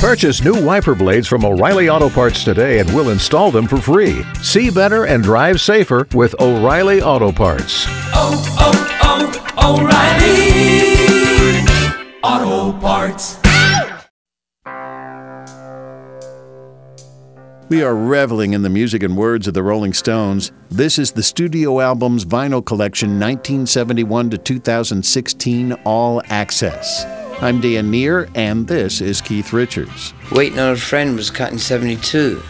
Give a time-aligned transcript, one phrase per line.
[0.00, 4.22] Purchase new wiper blades from O'Reilly Auto Parts today and we'll install them for free.
[4.40, 7.84] See better and drive safer with O'Reilly Auto Parts.
[8.14, 9.82] Oh, oh, oh,
[12.24, 13.36] O'Reilly Auto Parts.
[17.68, 20.50] We are reveling in the music and words of the Rolling Stones.
[20.70, 27.19] This is the studio album's vinyl collection 1971 to 2016 All Access.
[27.42, 30.12] I'm Dan Neer, and this is Keith Richards.
[30.30, 32.42] Waiting on a Friend was cut in 72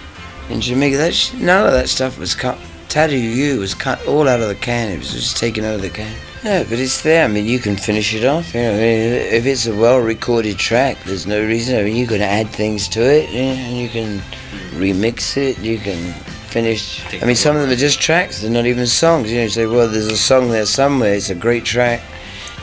[0.48, 0.96] in Jamaica.
[0.96, 2.58] That sh- none of that stuff was cut.
[2.88, 4.90] Tattoo You was cut all out of the can.
[4.90, 6.12] It was just taken out of the can.
[6.42, 7.24] Yeah, but it's there.
[7.24, 8.52] I mean, you can finish it off.
[8.52, 11.78] You know, if it's a well-recorded track, there's no reason.
[11.78, 14.18] I mean, you can add things to it, and you can
[14.72, 15.56] remix it.
[15.60, 16.12] You can
[16.50, 17.00] finish.
[17.22, 18.42] I mean, some of them are just tracks.
[18.42, 19.30] They're not even songs.
[19.30, 21.14] You know, you say, well, there's a song there somewhere.
[21.14, 22.02] It's a great track.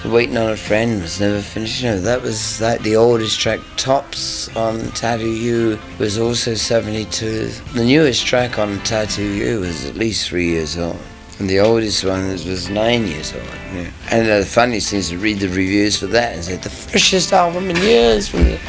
[0.07, 1.83] Waiting on a Friend was never finished.
[1.83, 3.59] You know, that was like the oldest track.
[3.75, 7.47] Tops on Tattoo You was also 72.
[7.73, 10.99] The newest track on Tattoo You was at least three years old.
[11.39, 13.43] And the oldest one was, nine years old.
[13.73, 13.91] Yeah.
[14.09, 16.69] And uh, the funniest thing is to read the reviews for that and say the
[16.69, 18.27] freshest album in years.
[18.27, 18.59] From the,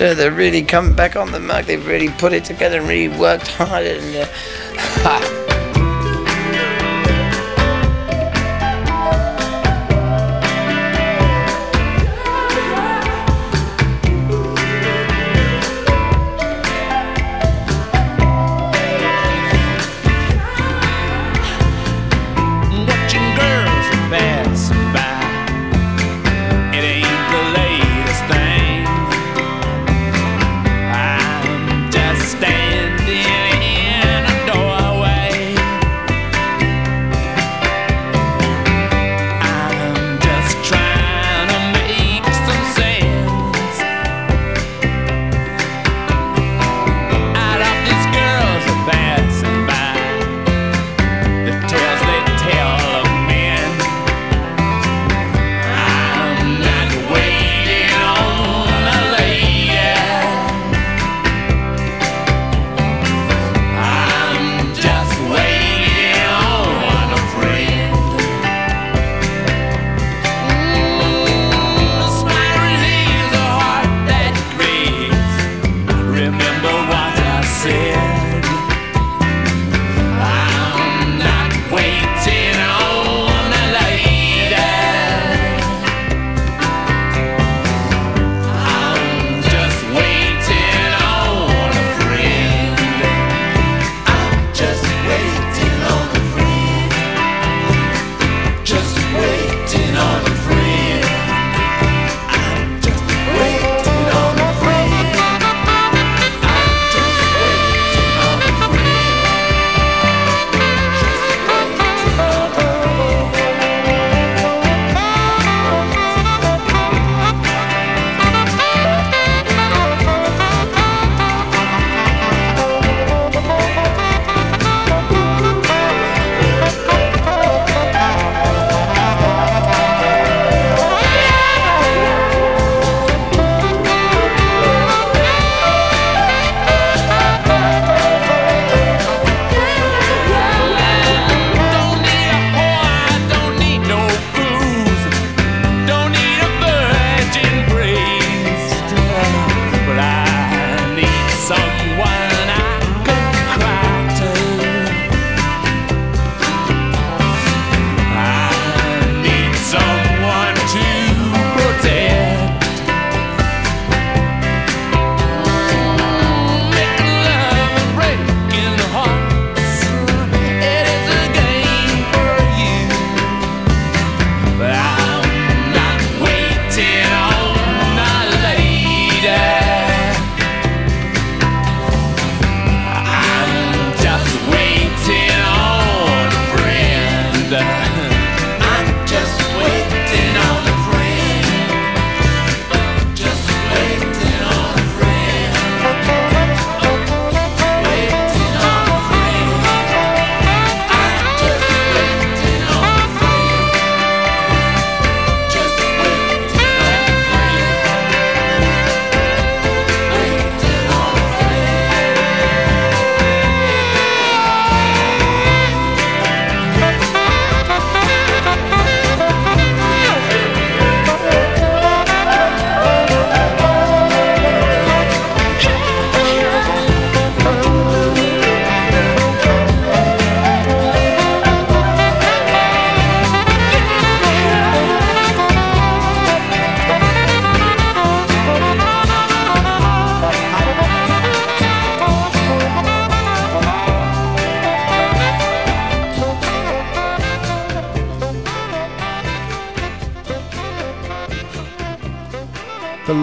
[0.00, 1.66] uh, they really come back on the mark.
[1.66, 3.86] They've really put it together and really worked hard.
[3.86, 5.34] And uh,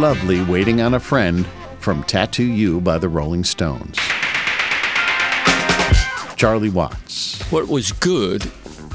[0.06, 1.48] lovely Waiting on a Friend
[1.80, 3.98] from Tattoo You by the Rolling Stones.
[6.36, 7.42] Charlie Watts.
[7.52, 8.44] What was good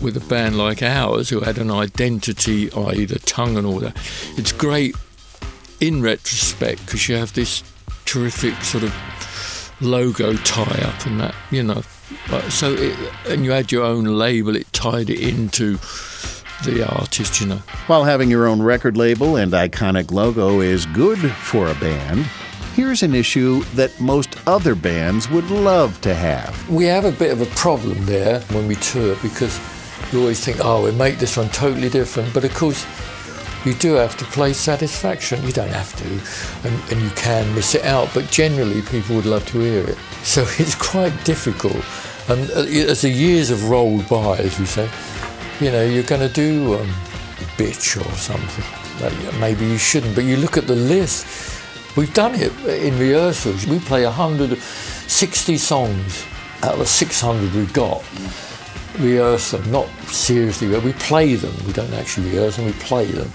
[0.01, 3.97] with a band like ours, who had an identity, i.e., the tongue and all that,
[4.37, 4.95] it's great
[5.81, 7.65] in retrospect because you have this
[8.05, 8.95] terrific sort of
[9.81, 11.83] logo tie up and that, you know.
[12.51, 12.97] So, it,
[13.27, 15.77] and you had your own label, it tied it into
[16.65, 17.63] the artist, you know.
[17.87, 22.27] While having your own record label and iconic logo is good for a band,
[22.75, 26.69] here's an issue that most other bands would love to have.
[26.69, 29.59] We have a bit of a problem there when we tour because
[30.13, 32.33] you always think, oh, we make this one totally different.
[32.35, 32.87] But of course,
[33.65, 35.45] you do have to play satisfaction.
[35.45, 38.09] You don't have to, and, and you can miss it out.
[38.15, 39.99] But generally, people would love to hear it.
[40.23, 41.85] So it's quite difficult.
[42.29, 44.89] And uh, as the years have rolled by, as we say,
[45.61, 46.87] you know, you're going to do um,
[47.57, 49.41] bitch or something.
[49.41, 51.59] Maybe you shouldn't, but you look at the list.
[51.97, 53.67] We've done it in rehearsals.
[53.67, 56.25] We play 160 songs
[56.63, 58.03] out of the 600 we've got.
[58.99, 61.55] Rehearse them, not seriously, but we play them.
[61.67, 63.31] We don't actually rehearse them, we play them.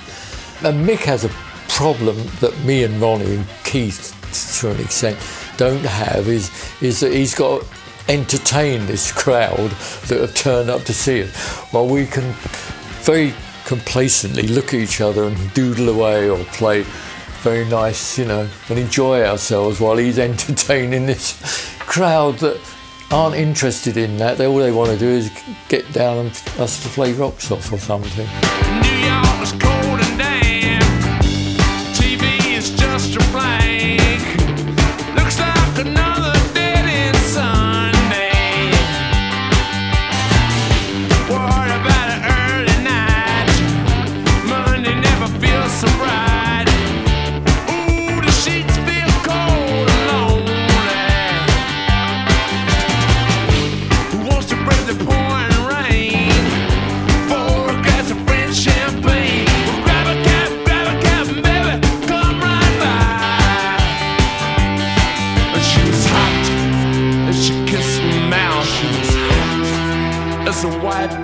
[0.63, 1.29] And Mick has a
[1.69, 4.13] problem that me and Ronnie and Keith,
[4.61, 5.17] to an extent,
[5.57, 6.51] don't have is,
[6.81, 7.63] is that he's got
[8.07, 9.71] entertain this crowd
[10.07, 11.29] that have turned up to see it,
[11.71, 12.33] while we can
[13.01, 13.33] very
[13.65, 16.83] complacently look at each other and doodle away or play
[17.41, 21.39] very nice, you know, and enjoy ourselves while he's entertaining this
[21.79, 22.59] crowd that
[23.11, 24.41] aren't interested in that.
[24.41, 25.31] All they want to do is
[25.69, 26.29] get down and
[26.59, 29.64] us to play rocks off or something.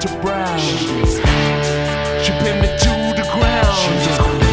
[0.01, 0.57] To brown.
[0.59, 4.50] She pinned me to the ground.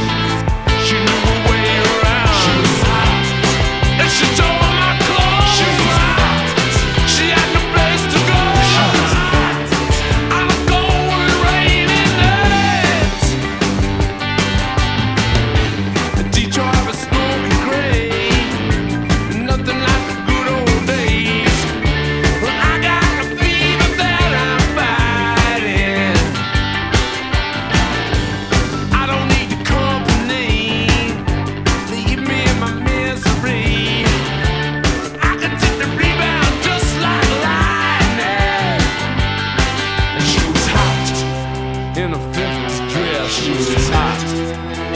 [43.29, 44.23] She was hot.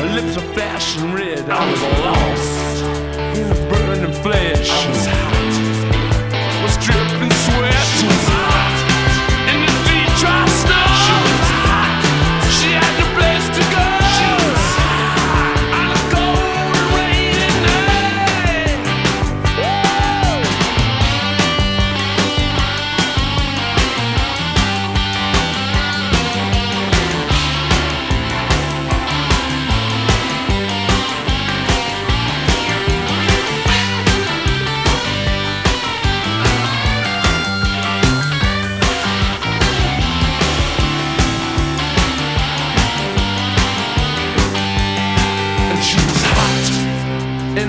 [0.00, 1.50] Her lips were flashing red.
[1.50, 2.82] I was lost
[3.36, 4.70] in a burning flesh.
[4.70, 5.61] I was hot.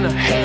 [0.04, 0.43] the hand.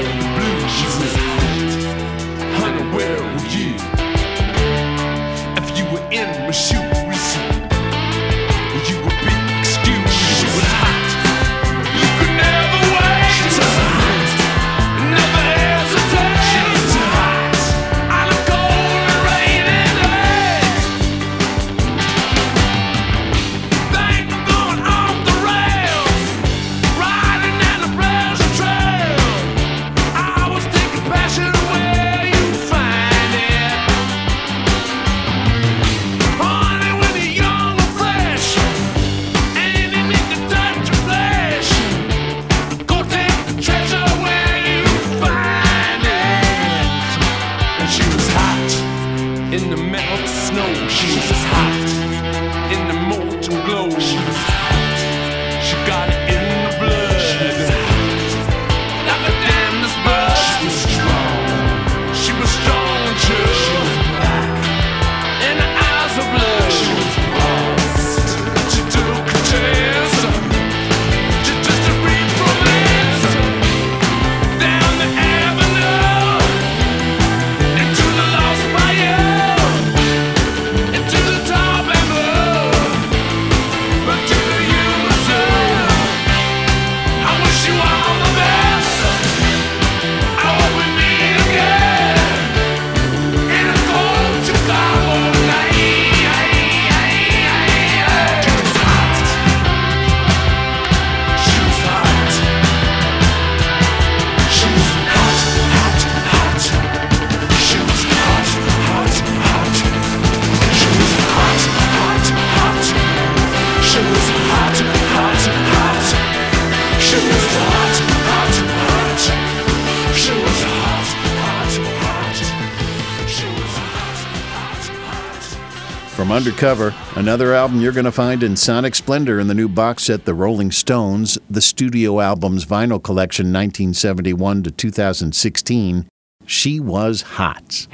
[126.29, 130.05] From Undercover, another album you're going to find in sonic splendor in the new box
[130.05, 136.07] set The Rolling Stones, the studio album's vinyl collection 1971 to 2016,
[136.45, 137.87] She Was Hot.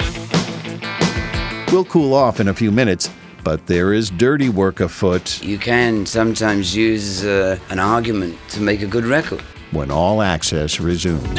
[1.71, 3.09] We'll cool off in a few minutes,
[3.45, 8.83] but there is dirty work afoot You can sometimes use uh, an argument to make
[8.83, 9.43] a good record.
[9.71, 11.39] when all access resumes.